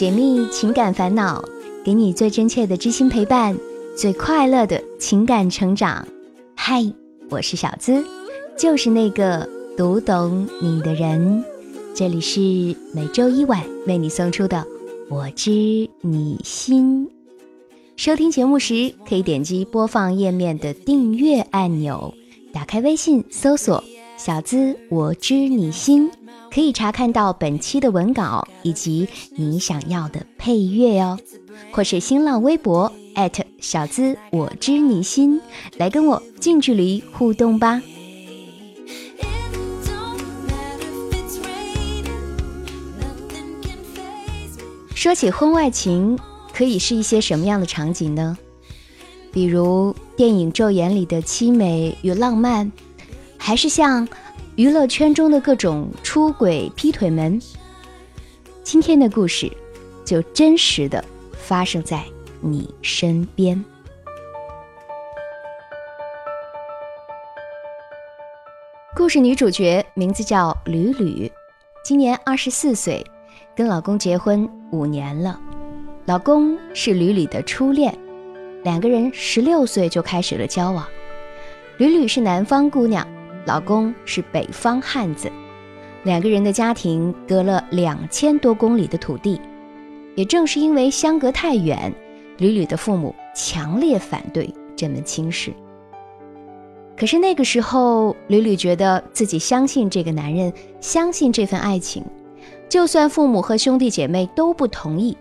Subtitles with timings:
[0.00, 1.44] 解密情感烦恼，
[1.84, 3.54] 给你最真切的知心陪伴，
[3.94, 6.08] 最快乐的情感成长。
[6.56, 6.90] 嗨，
[7.28, 8.02] 我是小资，
[8.56, 9.46] 就是那个
[9.76, 11.44] 读懂你的人。
[11.94, 12.40] 这里是
[12.94, 14.56] 每周一晚为你送出的
[15.14, 15.50] 《我知
[16.00, 17.06] 你心》。
[17.94, 22.14] 收听节目时，可以点击播放页面的订阅按钮，
[22.54, 23.84] 打开微信搜索
[24.22, 26.10] “小资我知你心”，
[26.52, 31.18] 可以查看到本期的文稿以及你想要的配乐哦。
[31.72, 32.92] 或是新浪微博
[33.62, 35.40] 小资我知你心，
[35.78, 37.80] 来跟我近距离互动吧。
[44.94, 46.18] 说起婚外情。
[46.52, 48.36] 可以是一些什么样的场景呢？
[49.32, 52.70] 比如电影《昼颜》里的凄美与浪漫，
[53.42, 54.06] 还是像
[54.54, 57.40] 娱乐圈中的各种出轨、劈腿门？
[58.62, 59.50] 今天的故事
[60.04, 62.04] 就真实的发生在
[62.40, 63.64] 你身边。
[68.94, 71.32] 故事女主角名字叫吕吕，
[71.82, 73.04] 今年二十四岁，
[73.56, 75.40] 跟老公结婚五年了。
[76.04, 77.96] 老公是吕吕的初恋，
[78.62, 80.86] 两个人十六岁就开始了交往。
[81.78, 83.06] 吕吕是南方姑娘，
[83.46, 85.30] 老公是北方汉子，
[86.04, 89.40] 两个人的家庭隔了两千多公里的土地。
[90.16, 91.92] 也正是因为相隔太远，
[92.38, 95.52] 吕吕的父母强烈反对这门亲事。
[96.96, 102.04] 可是那个时候，吕吕觉得自己相信这个男人，相信这份爱情，
[102.68, 105.16] 就算父母和兄弟姐妹都不同意。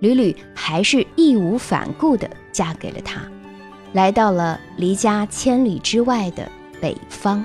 [0.00, 3.22] 吕吕还是义无反顾地嫁给了他，
[3.94, 6.48] 来到了离家千里之外的
[6.80, 7.44] 北方。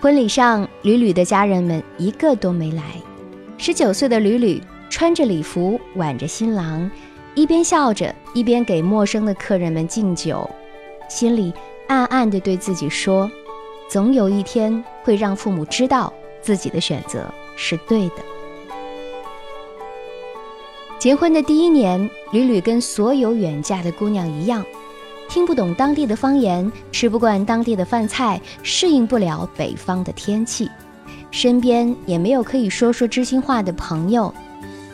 [0.00, 2.84] 婚礼上，吕吕的家人们一个都没来。
[3.56, 6.88] 十九岁的吕吕穿着礼服，挽着新郎，
[7.34, 10.48] 一边笑着，一边给陌生的客人们敬酒，
[11.08, 11.52] 心里
[11.88, 13.28] 暗暗地对自己说
[13.90, 17.26] ：“总有一天会让父母知道自己的选择
[17.56, 18.22] 是对的。”
[21.00, 24.64] 结婚的第一年，吕吕跟所有远嫁的姑娘一样，
[25.28, 30.70] 听不懂当地的方言，吃不惯当地的饭菜，适应不了北方的天气，
[31.30, 34.34] 身边也没有可以说说知心话的朋友。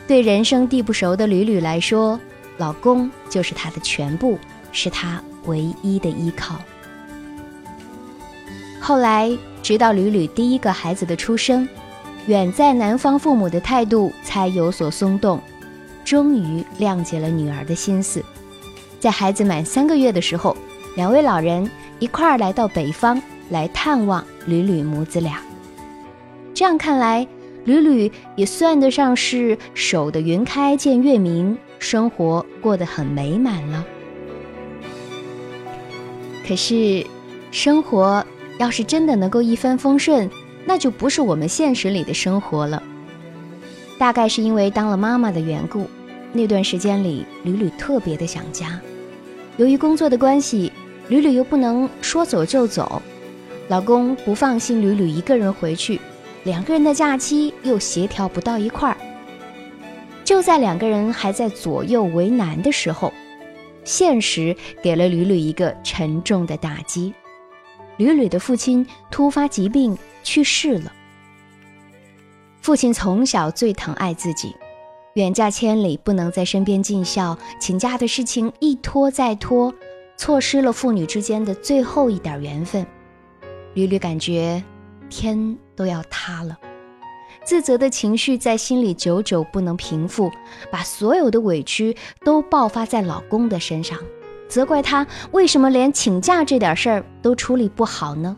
[0.06, 2.18] 对人生地不熟的吕吕来说，
[2.58, 4.36] 老公就是她的全部，
[4.72, 6.56] 是她唯一的依靠。
[8.80, 11.66] 后来，直到吕吕第一个孩子的出生，
[12.26, 15.40] 远在南方父母的态度才有所松动。
[16.04, 18.22] 终于谅解了女儿的心思，
[19.04, 20.56] 在孩子满三个月的时候，
[20.96, 23.20] 两位老人一块儿来到北方
[23.50, 25.42] 来探望吕吕母子俩。
[26.54, 27.28] 这样看来，
[27.66, 33.84] 吕吕也算得上是守得云开见月明，生活过得很美满了。
[36.48, 37.04] 可是，
[37.50, 38.24] 生活
[38.56, 40.30] 要是真的能够一帆风顺，
[40.64, 42.82] 那就不是我们现实里的生活了。
[43.98, 45.86] 大概是因为当了妈妈的缘故，
[46.32, 48.80] 那段时间里，吕吕特别的想家。
[49.56, 50.72] 由于工作的关系，
[51.08, 53.00] 吕吕又不能说走就走，
[53.68, 56.00] 老公不放心吕吕一个人回去，
[56.42, 58.96] 两个人的假期又协调不到一块儿。
[60.24, 63.12] 就在两个人还在左右为难的时候，
[63.84, 67.14] 现实给了吕吕一个沉重的打击：
[67.96, 70.90] 吕吕的父亲突发疾病去世了。
[72.60, 74.56] 父亲从小最疼爱自己，
[75.14, 79.72] 远嫁千里不能在身边尽孝，请假的事情一拖再拖，
[80.16, 82.84] 错失了父女之间的最后一点缘分。
[83.74, 84.60] 屡屡感觉
[85.08, 86.58] 天都要塌了，
[87.44, 90.28] 自责的情绪在心里久久不能平复，
[90.68, 93.96] 把所有的委屈都爆发在老公的身上，
[94.48, 98.36] 责怪他为什么连请假这点事儿都处理不好呢？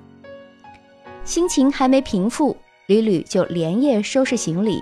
[1.24, 2.54] 心情还没平复。
[2.88, 4.80] 屡屡就连夜收拾行李，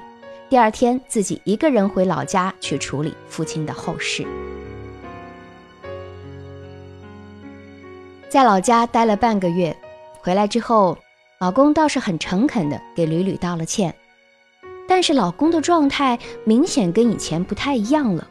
[0.54, 4.24] 第二天自己一个人回老家去处理父亲的后事。
[8.28, 9.76] 在老家待了半个月，
[10.20, 10.96] 回来之后，
[11.40, 13.92] 老公倒是很诚恳的给吕吕道了歉，
[14.86, 18.24] 但是老公的状态明显跟以前不太一样了，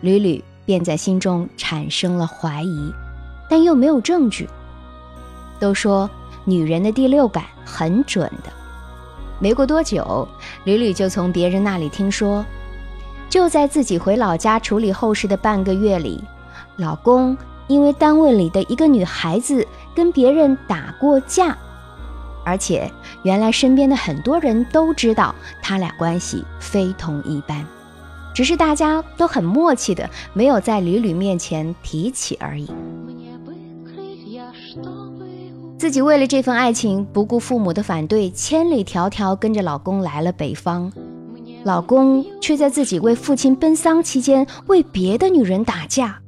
[0.00, 2.92] 吕吕便在心中产生了怀疑，
[3.48, 4.48] 但又没有证据。
[5.60, 6.10] 都说
[6.44, 8.65] 女人的第六感很准的。
[9.38, 10.26] 没过多久，
[10.64, 12.44] 吕吕就从别人那里听说，
[13.28, 16.22] 就在自己回老家处理后事的半个月里，
[16.76, 17.36] 老公
[17.66, 21.56] 因为单位里的一个女孩子跟别人打过架，
[22.44, 22.90] 而且
[23.24, 27.66] 原来身边的很多人都知道他俩关系非同一般，
[28.32, 32.70] 只是大家都很默契的没有在吕吕面前提起而已。
[35.78, 40.90] 自己为了这份爱情不顾父母的反对，千里迢迢跟着老公来了北方，
[41.64, 46.18] 老公却在自己为父亲奔丧期间为别的女人打架。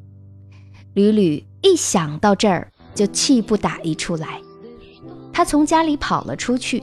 [0.92, 4.38] 吕吕一想到这儿就气不打一处来。
[5.32, 6.82] 他从家里跑了出去，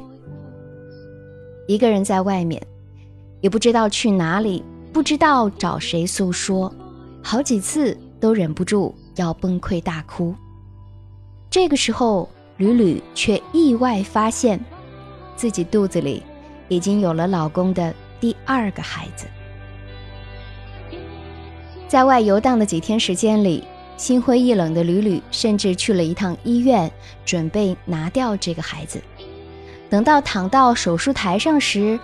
[1.67, 2.59] 一个人在外面，
[3.41, 6.73] 也不知道去哪里，不知道找谁诉说，
[7.21, 10.33] 好几次都忍不住要崩溃大哭。
[11.49, 12.27] 这个时候，
[12.57, 14.59] 吕吕却意外发现，
[15.35, 16.23] 自己肚子里
[16.67, 19.25] 已经有了老公的第二个孩子。
[21.87, 23.63] 在外游荡的几天时间里。
[23.97, 26.91] 心灰意冷的吕吕甚至去了一趟医院，
[27.23, 29.01] 准备拿掉这个孩子。
[29.89, 31.97] 等到躺到手术台上时，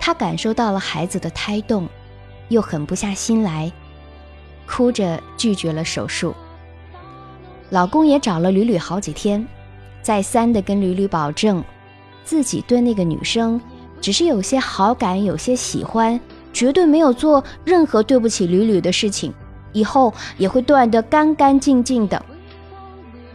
[0.00, 1.88] 她感受到了孩子的胎动，
[2.48, 3.70] 又狠不下心来，
[4.66, 6.34] 哭着拒绝了手术。
[7.70, 9.46] 老公也找了吕吕好几天，
[10.02, 11.62] 再三的跟吕吕保证，
[12.24, 13.60] 自己对那个女生
[14.00, 16.18] 只是有些好感，有些喜欢，
[16.52, 19.32] 绝对没有做任何对不起吕吕的事情。
[19.74, 22.24] 以后也会断得干干净净的。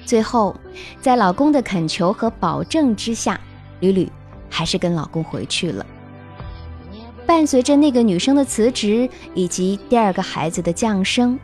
[0.04, 0.56] 最后，
[1.00, 3.40] 在老公的恳求和保证之下，
[3.82, 4.12] 吕吕
[4.50, 5.86] 还是跟老公回去了。
[7.26, 11.40] 伴随着那个女生的辞职以及第二个孩子的降生，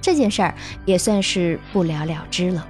[0.00, 0.54] 这件事儿
[0.84, 2.64] 也算是不了了之了。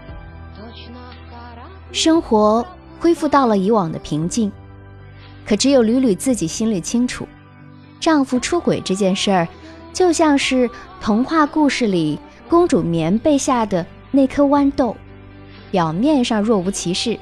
[1.94, 2.66] 生活
[2.98, 4.50] 恢复到了以往的平静，
[5.46, 7.24] 可只有吕吕自己心里清楚，
[8.00, 9.46] 丈夫出轨这件事儿。
[9.92, 10.68] 就像是
[11.00, 12.18] 童话故事里
[12.48, 14.96] 公主棉被下的那颗豌豆，
[15.70, 17.16] 表面上若无其事，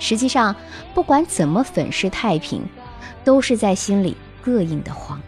[0.00, 0.56] 实际上
[0.92, 2.60] 不管怎么粉饰太平，
[3.22, 5.20] 都是在心里膈应的慌。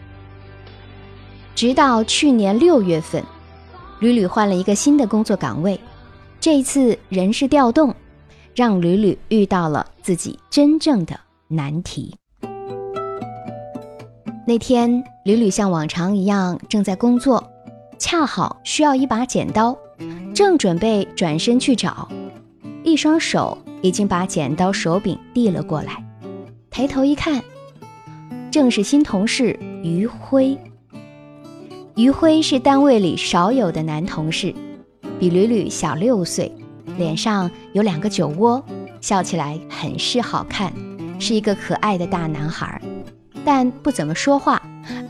[1.55, 3.23] 直到去年六月份，
[3.99, 5.79] 吕吕换了一个新的工作岗位，
[6.41, 7.95] 这一次人事调动，
[8.55, 11.19] 让吕吕遇到了自己真正的
[11.49, 12.15] 难题。
[14.47, 17.43] 那天，吕吕像往常一样正在工作，
[17.97, 19.77] 恰好需要一把剪刀，
[20.33, 22.07] 正准备转身去找，
[22.83, 26.01] 一双手已经把剪刀手柄递了过来。
[26.69, 27.43] 抬头一看，
[28.51, 30.57] 正是新同事余辉。
[31.95, 34.53] 余辉是单位里少有的男同事，
[35.19, 36.53] 比吕吕小六岁，
[36.97, 38.63] 脸上有两个酒窝，
[39.01, 40.71] 笑起来很是好看，
[41.19, 42.81] 是一个可爱的大男孩。
[43.43, 44.61] 但不怎么说话，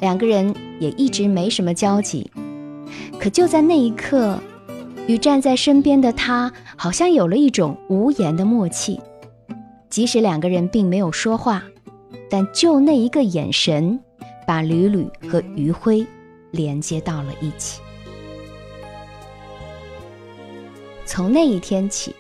[0.02, 2.30] 两个人也一直没什么交集。
[3.20, 4.40] 可就在那一刻，
[5.08, 9.00] 与站在身边的他好像有了一种无言的默契。
[9.90, 11.64] 即使两个人并没有说话，
[12.30, 13.98] 但就那一个眼神，
[14.46, 16.06] 把吕吕和余晖
[16.52, 17.80] 连接到了一起。
[21.06, 22.16] 从那一天起，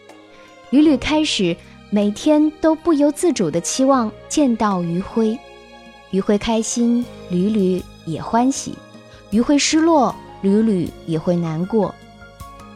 [0.69, 1.55] 吕吕开始
[1.89, 5.37] 每天都不由自主地期望见到余辉。
[6.11, 8.71] 余辉开心，屡屡也欢喜；
[9.31, 11.93] 余辉失落，屡屡也会难过。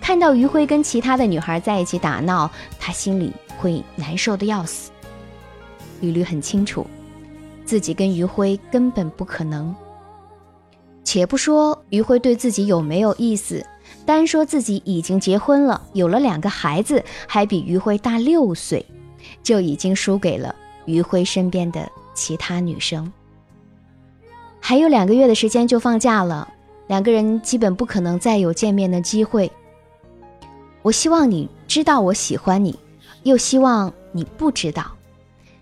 [0.02, 4.92] 看到余辉跟其他的女孩在一起打闹，他心里会难受的要死。
[6.02, 6.86] 屡屡很清楚，
[7.64, 9.74] 自己跟余辉根本不可能。
[11.04, 13.66] 且不说余辉对自己有没有意思，
[14.10, 18.84] 单说自己已经结婚了，有了两个孩子，还比余辉大六岁，
[19.44, 23.14] 就已经输给了余辉身边的其他女生。
[24.60, 26.52] 还有两个月的时间就放假了，
[26.88, 29.52] 两个人基本不可能再有见面的机会。
[30.82, 32.80] 我希望你知道我喜欢你，
[33.22, 34.92] 又希望你不知道。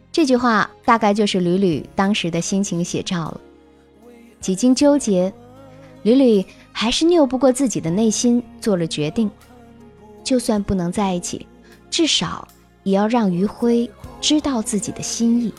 [0.09, 3.41] 这句话大概就是吕吕当时的心情写照了。
[4.39, 5.33] 几经纠结，
[6.03, 6.45] 吕吕
[6.79, 9.31] 还是拗不过自己的内心，做了决定。
[10.23, 11.47] 就算不能在一起，
[11.89, 12.47] 至少
[12.83, 13.89] 也要让余辉
[14.21, 15.51] 知道自己的心意。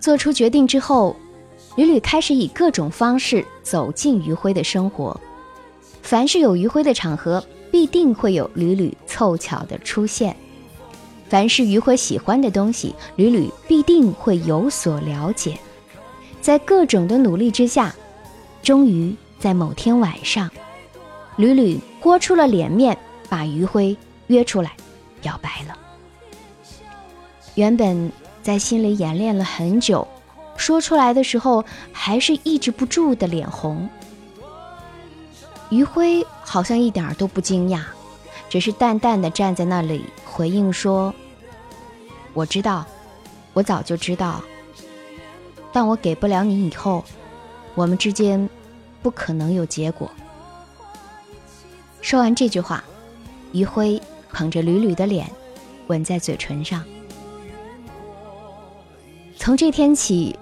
[0.00, 1.14] 做出决定之后，
[1.76, 5.20] 吕吕开始以各种方式走进余辉的生活。
[6.00, 10.32] 凡是有余辉的场合，必定会有吕吕凑巧的出现；
[11.28, 15.58] 凡是余辉喜欢的东西，吕吕必定会有所了解。
[16.42, 17.94] 在各种的努力之下，
[18.62, 20.50] 终于在某天晚上，
[21.36, 22.98] 屡屡豁出了脸面，
[23.30, 23.96] 把余辉
[24.26, 24.72] 约出来
[25.22, 25.78] 表白了。
[27.54, 28.12] 原本。
[28.42, 30.04] 在心里演练了很久，
[30.56, 33.88] 说出来的时候还是抑制不住的脸红。
[35.70, 37.82] 余晖好像一点都不惊讶，
[38.48, 41.14] 只是淡淡的站在那里回应说
[42.34, 42.84] ：“我知道，
[43.52, 44.42] 我早就知道，
[45.72, 47.04] 但我给不了你以后，
[47.74, 48.48] 我们之间
[49.02, 50.10] 不可能有结果。”
[52.02, 52.82] 说完这句话，
[53.52, 54.00] 余辉
[54.32, 55.30] 捧着吕吕的脸，
[55.86, 56.84] 吻在嘴唇上。
[59.36, 60.36] 从这天起，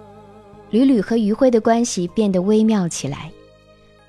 [0.71, 3.31] 吕吕和余辉的关系变得微妙起来，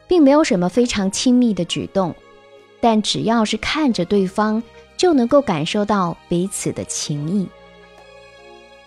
[0.07, 2.13] 并没有什么非常亲密的举动，
[2.79, 4.61] 但只要是看着对方，
[4.97, 7.47] 就能够感受到彼此的情谊。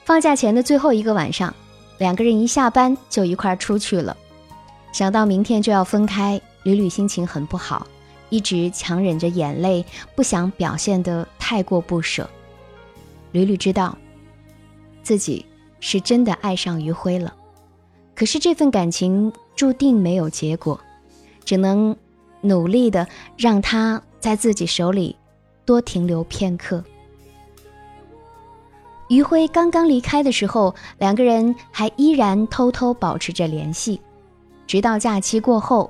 [0.04, 1.54] 放假前的最后一个晚上，
[1.98, 4.16] 两个人一下班就一块出去了。
[4.92, 7.86] 想到明天就要分开，吕吕心情很不好，
[8.30, 9.84] 一直强忍着眼泪，
[10.14, 12.28] 不想表现得太过不舍。
[13.32, 13.96] 屡屡知道
[15.02, 15.44] 自己。
[15.86, 17.34] 是真的爱上余晖了，
[18.14, 20.80] 可是这份感情注定没有结果，
[21.44, 21.94] 只能
[22.40, 25.14] 努力的让他在自己手里
[25.66, 26.82] 多停留片刻。
[29.14, 34.00] 余辉刚刚离开的时候，两个人还依然偷偷保持着联系，
[34.66, 35.88] 直到假期过后，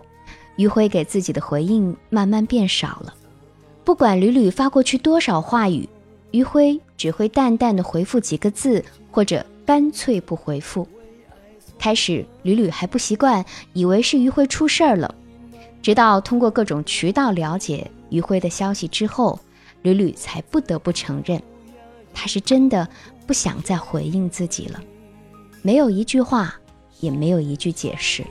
[0.56, 3.14] 余辉给自己的回应慢慢变少了。
[3.82, 5.88] 不管屡屡发过去多少话语，
[6.32, 9.42] 余辉只会淡淡的回复几个字，或者。
[9.66, 10.86] 干脆不回复。
[11.78, 15.14] 开始，屡屡还不习惯，以为是余辉出事儿了。
[15.80, 19.40] 直到通过各种渠道了解余辉的消息之后，
[19.80, 21.42] 屡屡才不得不承认，
[22.12, 22.86] 他是真的
[23.26, 24.80] 不想再回应自己了。
[25.62, 26.54] 没有一句话，
[27.00, 28.24] 也没有一句解释。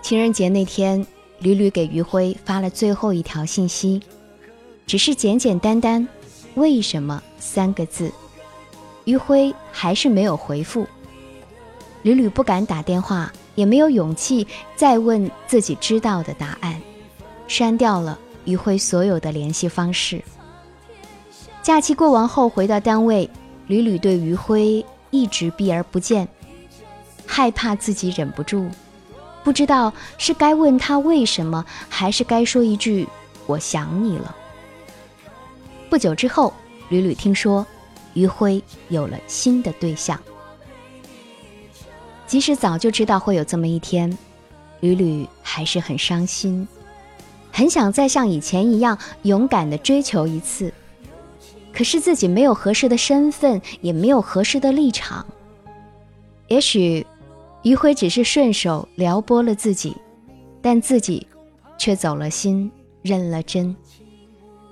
[0.00, 1.04] 情人节那天，
[1.38, 4.00] 屡屡给于辉发了最后一条信息，
[4.86, 6.06] 只是简简单单。
[6.54, 8.12] 为什么三个字？
[9.04, 10.86] 余辉还是没有回复。
[12.02, 14.46] 屡屡不敢打电话，也没有勇气
[14.76, 16.80] 再问自己知道的答案，
[17.48, 20.22] 删掉了余辉所有的联系方式。
[21.62, 23.30] 假期过完后回到单位，
[23.68, 26.26] 屡屡对余辉一直避而不见，
[27.24, 28.68] 害怕自己忍不住，
[29.44, 33.06] 不知道是该问他为什么，还是该说一句
[33.46, 34.34] “我想你了”。
[35.88, 36.52] 不久之后，
[36.88, 37.64] 屡屡听说
[38.14, 40.18] 余辉有了新的对象。
[42.26, 44.18] 即使早就知道会有这么一天，
[44.80, 46.66] 屡屡还是很伤心，
[47.52, 50.74] 很想再像以前一样勇敢的追求一次。
[51.72, 55.24] 可是自己没有合适的身份，也没有合适的立场。
[56.48, 57.06] 也许
[57.62, 59.96] 余辉只是顺手撩拨了自己，
[60.60, 61.26] 但自己
[61.78, 62.70] 却走了心，
[63.02, 63.74] 认了真。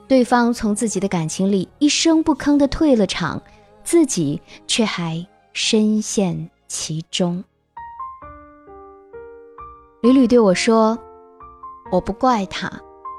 [0.06, 3.40] 对方从自己的感情里一声不吭的退了场，
[3.84, 7.42] 自己却还深陷其中。
[10.02, 10.98] 屡屡对我说
[11.92, 12.70] ：“我不怪他，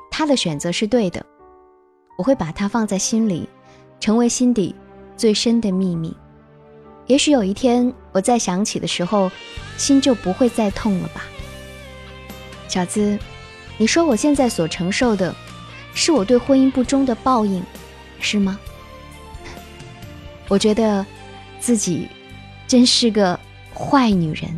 [0.09, 1.25] 他的选择是对的。
[2.17, 3.47] 我会把他放在心里，
[4.01, 4.75] 成为心底
[5.15, 6.13] 最深的秘密。
[7.07, 9.31] 也许有一天我再想起的时候，
[9.77, 11.23] 心就不会再痛了吧。”
[12.67, 13.17] 小资，
[13.77, 15.33] 你说我现在所承受的。
[15.93, 17.61] 是我对婚姻不忠的报应，
[18.21, 18.57] 是吗？
[20.47, 21.05] 我觉得
[21.59, 22.07] 自己
[22.65, 23.37] 真是个
[23.73, 24.57] 坏女人。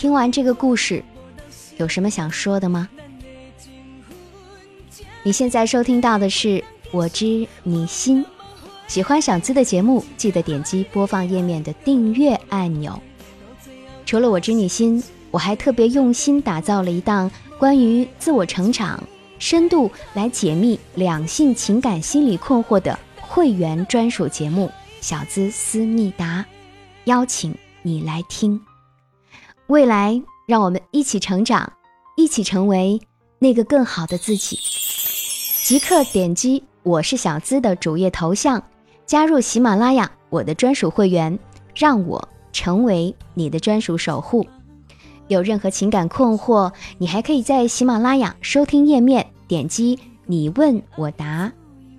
[0.00, 1.04] 听完这个故事，
[1.76, 2.88] 有什么想说的吗？
[5.22, 6.48] 你现在收听到的是
[6.90, 8.24] 《我知你心》，
[8.88, 12.98] 喜欢小资的节目，记得点击播放页面的订阅按钮。
[14.06, 19.04] 除了我知你心，我还特别用心打造了一档关于自我成长、
[19.38, 24.66] 深度来解密两性情感心理困惑的会员专属节目
[25.02, 26.42] 《小资思密达》，
[27.04, 28.58] 邀请你来听。
[29.70, 31.72] 未来，让我们一起成长，
[32.16, 33.00] 一起成为
[33.38, 34.58] 那个更好的自己。
[35.64, 38.60] 即刻点击我是小资的主页头像，
[39.06, 41.38] 加入喜马拉雅我的专属会员，
[41.72, 42.28] 让我。
[42.52, 44.44] 成为你的专属守护。
[45.28, 49.96] 有任何情感困惑，你还可以在喜马拉雅收听页面点击
[50.26, 51.50] “你问我答”。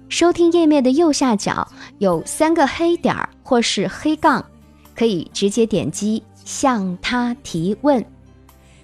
[0.09, 1.65] 收听页面的右下角
[1.99, 4.45] 有三个黑点儿或是黑杠，
[4.93, 8.03] 可以直接点击向他提问。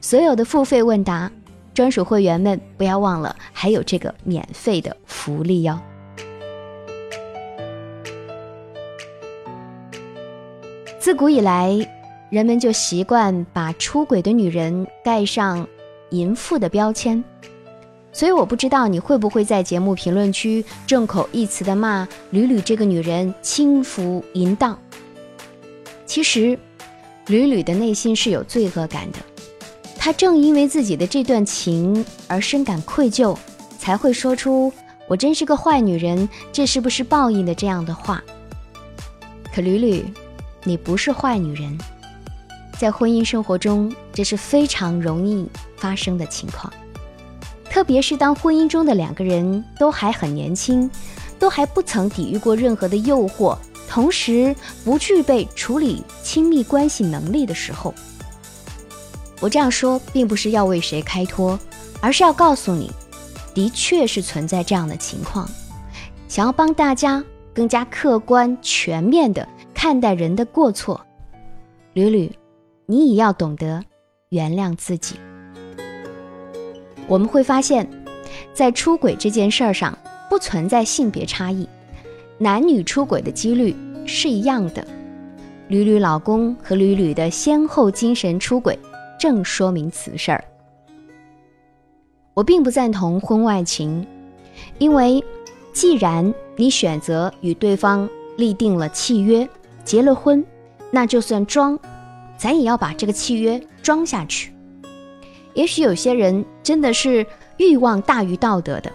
[0.01, 1.31] 所有的付费问答，
[1.73, 5.79] 专属会员们不要忘了，还有这个免费的福利哟。
[10.99, 11.73] 自古以来，
[12.29, 15.65] 人们就习惯把出轨的女人盖上
[16.09, 17.23] 淫妇的标签，
[18.11, 24.77] 所以我不知道你会不会在节目评论区众口一词的骂吕吕这个女人轻浮淫荡。
[26.05, 26.59] 其实，
[27.27, 29.19] 吕吕的内心是有罪恶感的，
[29.97, 33.37] 她正因为自己的这段情而深感愧疚，
[33.77, 34.71] 才会说出
[35.07, 38.23] “我真是个坏女人，这是不是报应”的这样的话。
[39.53, 40.05] 可吕吕。
[40.63, 41.77] 你不是坏女人，
[42.77, 46.73] 在婚姻生活中，这是非常容易发生的情况。
[47.69, 50.91] 特别是当婚姻中的两个人都还很年轻，
[51.39, 53.57] 都还不曾抵御过任何的诱惑，
[53.87, 57.93] 同时不具备处理亲密关系能力的时候。
[59.39, 61.59] 我这样说，并不是要为谁开脱，
[62.01, 62.91] 而是要告诉你，
[63.53, 65.49] 的确是存在这样的情况，
[66.27, 69.47] 想要帮大家更加客观全面的。
[69.73, 70.99] 看待人的过错，
[71.93, 72.35] 屡屡，
[72.87, 73.83] 你也要懂得
[74.29, 75.17] 原谅自己。
[77.07, 77.87] 我们会发现，
[78.55, 79.95] 在出轨这件事儿上
[80.31, 81.69] 不存在性别差异，
[82.37, 83.75] 男女出轨的几率
[84.05, 84.85] 是一样的。
[85.67, 88.77] 屡屡老公和屡屡的先后精神出轨，
[89.19, 90.43] 正说明此事儿。
[92.33, 94.05] 我并不赞同婚外情，
[94.77, 95.23] 因为
[95.73, 99.47] 既然你选择与对方立定了契约。
[99.83, 100.45] 结了婚，
[100.91, 101.79] 那就算装，
[102.37, 104.51] 咱也要把这个契约装下去。
[105.53, 107.25] 也许有些人真的是
[107.55, 108.91] 欲望大于道德的，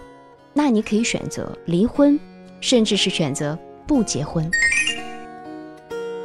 [0.53, 2.19] 那你可以选择离婚，
[2.63, 4.49] 甚至是选择不结婚。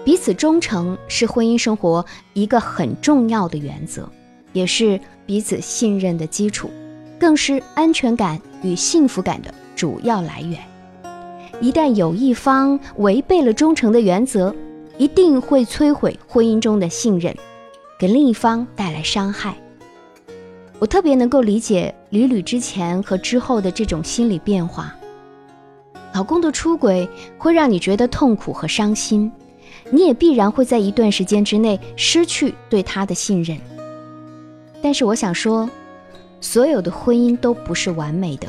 [0.04, 4.08] 彼此忠诚是婚姻生活一个很重要的原则，
[4.52, 6.70] 也是彼此信任的基础，
[7.18, 10.60] 更是安全感与幸福感的主要来源。
[11.60, 14.54] 一旦有一方违背了忠诚的原则，
[14.96, 17.36] 一定会摧毁婚姻中的信任，
[17.98, 19.56] 给另一方带来伤害。
[20.78, 24.94] 我特别能够理解屡屡之前和之后的这种心理变化。
[26.14, 29.30] 老公的出轨会让你觉得痛苦和伤心，
[29.90, 33.56] 你也必然会在一段时间之内失去对他的信任。
[34.82, 35.68] 但是我想说，
[36.40, 38.48] 所有的婚姻都不是完美的，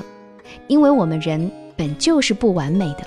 [0.67, 1.51] 因为我们人。
[1.79, 3.05] 本就是不完美的，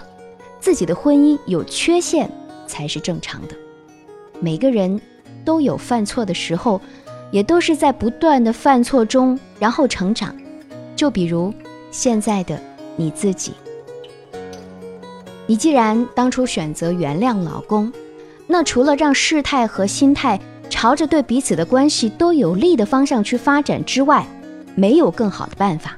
[0.58, 2.30] 自己的婚姻有缺陷
[2.66, 3.54] 才是正常的。
[4.40, 4.98] 每个人
[5.44, 6.80] 都有犯错的时候，
[7.30, 10.34] 也都是在不断的犯错中然后成长。
[10.96, 11.52] 就比如
[11.90, 12.58] 现在的
[12.96, 13.52] 你自己，
[15.52, 17.92] 你既然当初选择原谅老公，
[18.46, 24.26] 那除了让事态和心态朝着对彼此的关系都有利的方向去发展之外，
[24.74, 25.94] 没有更好的办法。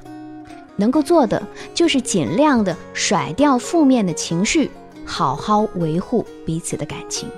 [0.75, 1.41] 能够做的
[1.73, 4.69] 就是尽量的甩掉负面的情绪，
[5.05, 7.29] 好好维护彼此的感情。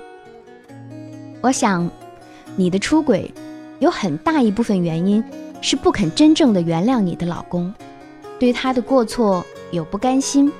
[1.40, 1.88] 我想，
[2.56, 3.32] 你的出轨
[3.78, 5.22] 有很大一部分原因
[5.60, 7.72] 是不肯真正的原谅你的老公，
[8.40, 10.50] 对他的过错有不甘心，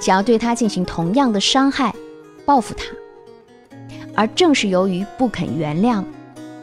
[0.00, 1.94] 想要对他进行同样的伤害，
[2.44, 2.84] 报复他。
[4.14, 6.04] 而正是由于不肯原谅，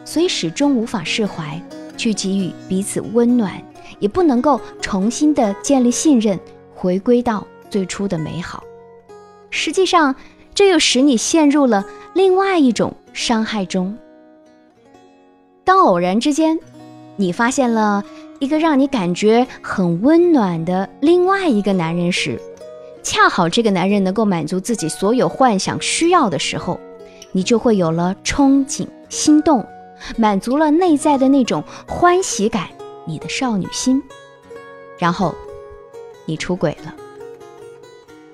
[0.05, 1.61] 所以始终无法释怀，
[1.97, 3.61] 去给予彼此温暖。
[3.99, 6.39] 也不能够重新的建立信任，
[6.73, 8.63] 回归到最初的美好。
[9.51, 10.15] 实际上，
[10.55, 13.95] 这又使你陷入了另外一种伤害中。
[15.63, 16.57] 当偶然之间，
[17.15, 18.03] 你发现了
[18.39, 22.41] 一个让你感觉很温暖的另外一个男人时，
[23.03, 26.79] 恰好这个男人能够满足自己所有幻想需要的时候，
[27.31, 29.65] 你就会有了憧憬、心动，
[30.17, 32.67] 满足了内在的那种欢喜感。
[33.03, 34.01] 你的少女心，
[34.99, 35.33] 然后
[36.25, 36.95] 你出轨了，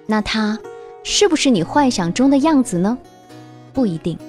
[0.05, 0.59] 那他
[1.03, 2.97] 是不是你幻想中的样子呢？
[3.71, 4.19] 不一定。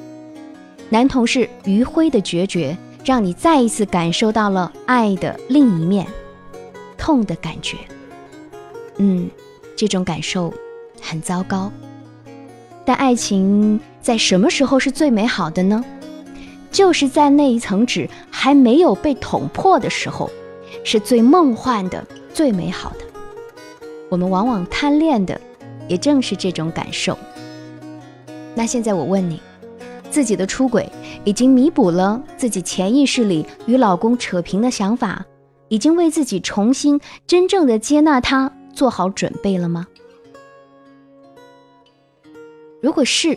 [0.89, 6.07] 男同事余晖的决绝，让你再一次感受到了爱的另一面，
[6.97, 7.77] 痛的感觉。
[8.99, 9.29] 嗯，
[9.79, 10.53] 这种感受
[11.01, 11.71] 很糟糕。
[12.85, 15.85] 但爱情在什么时候是最美好的呢？
[16.73, 20.29] 就是在那一层纸还没有被捅破的时候，
[20.83, 22.97] 是最梦幻的、最美好的。
[24.09, 25.41] 我们往往贪恋的，
[25.87, 27.17] 也正是这种感受。
[28.57, 29.41] 那现在我问你，
[30.11, 30.91] 自己的出轨
[31.23, 35.25] 已经弥补了自己潜意识里与老公扯平的想法，
[35.69, 39.89] 已经为自己重新真正的接纳他做好准备了吗？
[42.81, 43.37] 如果是，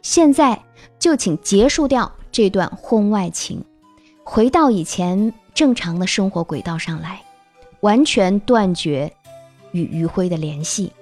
[0.00, 0.62] 现在
[0.96, 2.12] 就请结束掉。
[2.30, 3.64] 这段婚外情，
[4.22, 7.20] 回到以前正常的生活轨道上来，
[7.80, 9.12] 完全断绝
[9.72, 10.92] 与余晖的联系，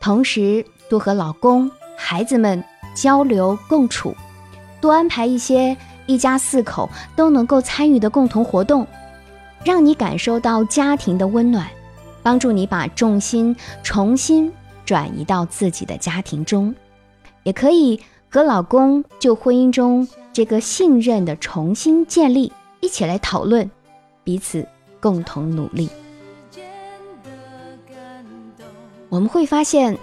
[0.00, 1.68] 同时多和老公、
[1.98, 2.62] 孩子们
[2.94, 4.14] 交流共处，
[4.80, 8.86] 多安排一些一家四口都能够参与的共同活动，
[9.64, 11.68] 让你感受到家庭的温暖，
[12.26, 14.52] 帮助你把重心重新
[14.84, 16.74] 转移到自己的家庭中，
[17.44, 20.08] 也可以和老公就婚姻中。
[20.32, 23.70] 这个信任的重新建立，一起来讨论，
[24.24, 24.66] 彼此
[24.98, 25.88] 共同努力。
[29.08, 29.96] 我们会发现，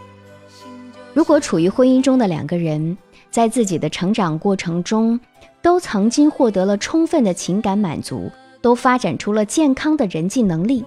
[1.14, 2.98] 如果处于婚姻中的两个人，
[3.32, 5.20] 在自己的成长过程中，
[5.62, 8.32] 都曾经获得了充分的情感满足，
[8.62, 10.86] 都发展出了健康的人际能力，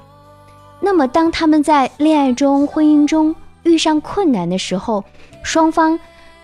[0.80, 5.04] 那么当他们在恋爱中、婚姻中遇上困难的时候，
[5.42, 5.98] 双方。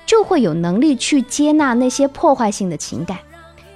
[0.04, 3.16] 就会有能力去接纳那些破坏性的情感，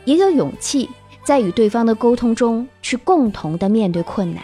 [0.04, 0.90] 也有勇气
[1.24, 4.42] 在与对方的沟通中去共同的面对困难，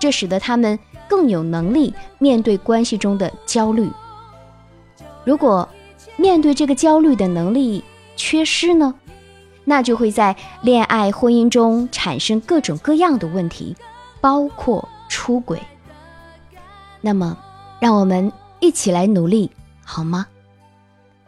[0.00, 0.76] 这使得他们
[1.08, 3.88] 更有能力面对关系中的焦虑。
[5.24, 5.66] 如果
[6.16, 7.82] 面对这个焦虑的能力
[8.16, 8.92] 缺失呢，
[9.64, 13.76] 那就会在恋爱婚姻中产生各种各样的问题，
[14.20, 15.60] 包括出轨。
[17.02, 17.36] 那么，
[17.78, 19.50] 让我们一起来努力，
[19.84, 20.26] 好吗？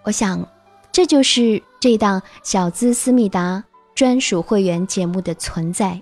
[0.05, 0.43] 我想，
[0.91, 3.63] 这就是这档小资思密达
[3.95, 6.01] 专属会员节目的存在。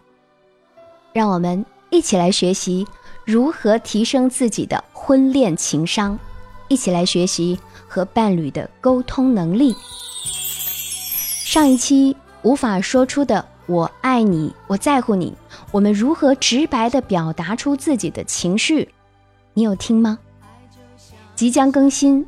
[1.12, 2.87] 让我们一起来学习
[3.25, 6.16] 如何提升自己的婚恋情商，
[6.68, 9.75] 一起来学习和伴侣的沟通能力。
[11.45, 15.35] 上一期无法说出的“我爱你”“我在乎你”，
[15.72, 18.87] 我们如何直白的表达出自己的情绪？
[19.54, 20.18] 你有听吗？
[21.35, 22.26] 即将更新，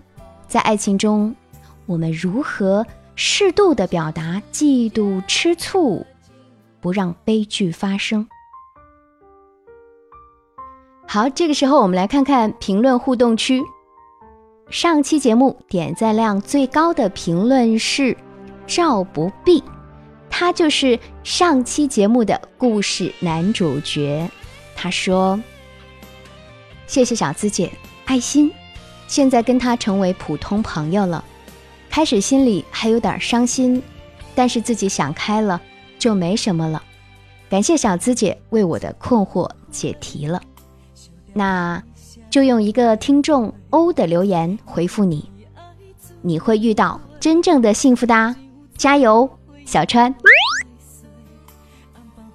[0.48, 1.36] 在爱情中。
[1.84, 6.06] 我们如何适度的表达嫉妒、吃醋，
[6.80, 8.26] 不让悲剧发生？
[11.06, 13.62] 好，这个时候我们来看看评论互动区。
[14.70, 18.16] 上期节目点赞量最高的评论是
[18.66, 19.62] 赵不必，
[20.36, 24.28] 他就是上期节目的故事男主角。
[24.74, 25.40] 他说
[26.88, 27.70] ：“谢谢小资姐，
[28.04, 28.50] 爱心，
[29.06, 31.24] 现在跟他成为普通朋友了。”
[31.88, 33.80] 开始心里还有点伤心，
[34.34, 35.62] 但是自己想开了，
[36.00, 36.82] 就没什么了。
[37.48, 40.42] 感谢小资姐为我的困惑解题了，
[41.32, 41.80] 那
[42.28, 45.30] 就用一个听众欧的留言回复你，
[46.22, 48.34] 你会遇到真正的幸福的，
[48.76, 49.30] 加油，
[49.64, 50.14] 小川。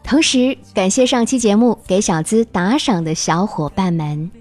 [0.04, 4.32] 同时感谢上期节目给小资打赏的小伙伴们：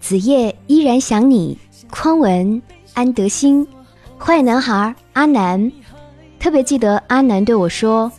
[0.00, 1.58] 子夜依然想你，
[1.90, 2.62] 匡文、
[2.94, 3.66] 安德兴。
[4.16, 5.72] 坏男孩阿南，
[6.38, 8.12] 特别记得阿南对我说：“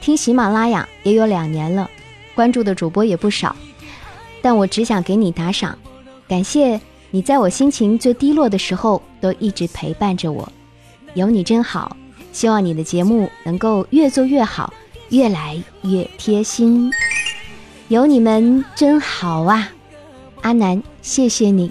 [0.00, 1.90] 听喜马拉雅也有两年了，
[2.36, 3.56] 关注的主播也不少，
[4.40, 5.76] 但我只想给你打赏，
[6.28, 10.48] 感谢你在我心情最低落的时候都一直陪伴着我，
[11.14, 11.96] 有你真好。
[12.32, 14.72] 希望你的节目能够越做越好，
[15.10, 16.92] 越来越贴心。
[17.88, 19.68] 有你们真好啊，
[20.42, 21.70] 阿南，谢谢你。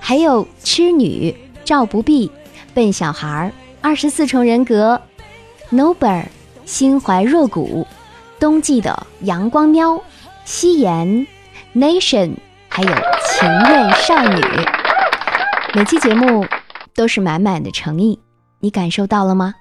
[0.00, 2.30] 还有痴女赵不必。”
[2.74, 4.98] 笨小孩，二十四重人格
[5.70, 6.24] ，Nober，
[6.64, 7.86] 心怀若谷，
[8.40, 10.02] 冬季的阳光喵，
[10.46, 11.26] 夕颜
[11.74, 12.34] ，Nation，
[12.70, 14.40] 还有情愿少女。
[15.74, 16.46] 每期节目
[16.94, 18.18] 都是满满的诚意，
[18.60, 19.54] 你感受到了吗？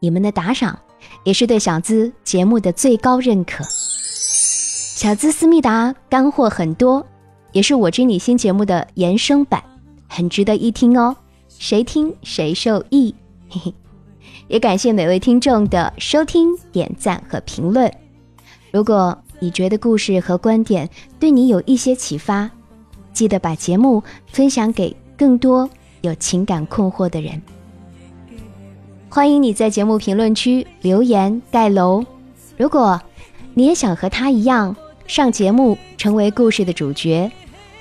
[0.00, 0.78] 你们的打赏
[1.24, 3.64] 也是对小资节目的最高认可。
[3.64, 7.04] 小资思密达干货很多，
[7.52, 9.62] 也是我知你心节目的延伸版，
[10.08, 11.16] 很值得一听哦。
[11.48, 13.14] 谁听谁受益，
[13.48, 13.74] 嘿嘿，
[14.48, 17.92] 也感谢每位听众的收听、点赞和评论。
[18.70, 22.50] 如果你觉得故事和观点对你有一些启发，
[23.12, 25.68] 记得把节目分享给更多
[26.02, 27.40] 有情感困惑的人。
[29.10, 32.04] 欢迎你在节目评论区留言盖楼。
[32.58, 33.00] 如果
[33.54, 37.30] 你也想和他一样上节目，成为故事的主角，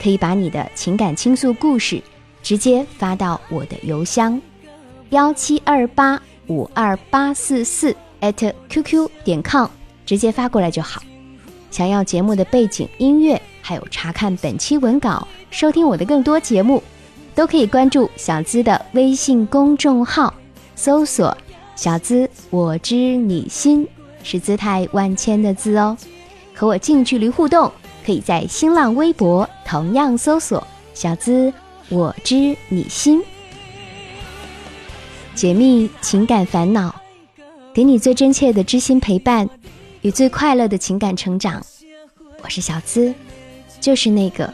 [0.02, 2.02] 可以把你的情感倾诉故事。
[2.42, 4.42] 直接发到我的邮箱
[5.10, 9.68] 幺七二八五二八四四 at qq 点 com，
[10.06, 11.02] 直接发过来就好。
[11.70, 16.82] 想要节目的背景音乐，还有查看本期文稿、收听我的更多节目，
[17.36, 20.34] 都可以关注小资的微信公众号，
[20.78, 21.36] 搜索
[21.76, 23.86] “小资我知你心”，
[24.24, 25.98] 是姿态万千的“资”哦。
[26.54, 27.72] 和我近距离互动，
[28.06, 31.52] 可以在新浪微博同样搜索“小资”。
[31.90, 33.24] 我知你心，
[35.34, 36.94] 解密情感烦恼，
[37.74, 39.50] 给你最真切的知心陪伴
[40.02, 41.66] 与最快乐的情感成长。
[42.44, 43.13] 我是小资，
[43.80, 44.54] 就是那个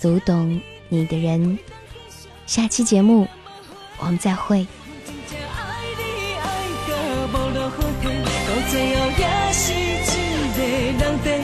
[0.00, 1.58] 读懂你的人。
[2.46, 3.26] 下期节目
[3.98, 4.66] 我们再会。
[8.70, 11.43] 最后也是一个人在。